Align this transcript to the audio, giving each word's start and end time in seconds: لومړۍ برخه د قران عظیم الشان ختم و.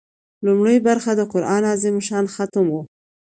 لومړۍ 0.45 0.77
برخه 0.87 1.11
د 1.15 1.21
قران 1.31 1.63
عظیم 1.73 1.95
الشان 1.99 2.25
ختم 2.35 2.65
و. 2.71 2.75